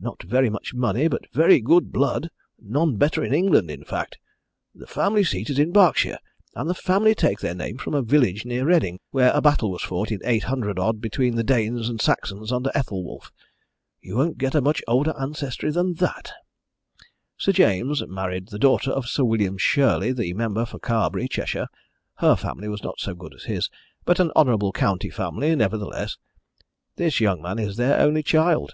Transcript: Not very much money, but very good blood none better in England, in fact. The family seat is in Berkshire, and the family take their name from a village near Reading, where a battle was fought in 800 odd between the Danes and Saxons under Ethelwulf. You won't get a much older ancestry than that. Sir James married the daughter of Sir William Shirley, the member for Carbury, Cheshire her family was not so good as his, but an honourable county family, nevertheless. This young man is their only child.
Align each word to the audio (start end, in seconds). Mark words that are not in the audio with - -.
Not 0.00 0.22
very 0.22 0.48
much 0.48 0.72
money, 0.72 1.08
but 1.08 1.30
very 1.34 1.60
good 1.60 1.92
blood 1.92 2.30
none 2.58 2.96
better 2.96 3.22
in 3.22 3.34
England, 3.34 3.70
in 3.70 3.84
fact. 3.84 4.16
The 4.74 4.86
family 4.86 5.22
seat 5.22 5.50
is 5.50 5.58
in 5.58 5.72
Berkshire, 5.72 6.16
and 6.54 6.70
the 6.70 6.74
family 6.74 7.14
take 7.14 7.40
their 7.40 7.54
name 7.54 7.76
from 7.76 7.92
a 7.92 8.00
village 8.00 8.46
near 8.46 8.64
Reading, 8.64 8.98
where 9.10 9.30
a 9.34 9.42
battle 9.42 9.70
was 9.70 9.82
fought 9.82 10.10
in 10.10 10.20
800 10.24 10.78
odd 10.78 11.02
between 11.02 11.34
the 11.36 11.44
Danes 11.44 11.90
and 11.90 12.00
Saxons 12.00 12.50
under 12.50 12.70
Ethelwulf. 12.74 13.30
You 14.00 14.16
won't 14.16 14.38
get 14.38 14.54
a 14.54 14.62
much 14.62 14.82
older 14.88 15.12
ancestry 15.20 15.70
than 15.70 15.92
that. 15.96 16.32
Sir 17.36 17.52
James 17.52 18.02
married 18.08 18.48
the 18.48 18.58
daughter 18.58 18.90
of 18.90 19.06
Sir 19.06 19.24
William 19.24 19.58
Shirley, 19.58 20.12
the 20.12 20.32
member 20.32 20.64
for 20.64 20.78
Carbury, 20.78 21.28
Cheshire 21.28 21.66
her 22.20 22.36
family 22.36 22.68
was 22.70 22.82
not 22.82 23.00
so 23.00 23.14
good 23.14 23.34
as 23.34 23.44
his, 23.44 23.68
but 24.06 24.18
an 24.18 24.32
honourable 24.34 24.72
county 24.72 25.10
family, 25.10 25.54
nevertheless. 25.54 26.16
This 26.96 27.20
young 27.20 27.42
man 27.42 27.58
is 27.58 27.76
their 27.76 28.00
only 28.00 28.22
child. 28.22 28.72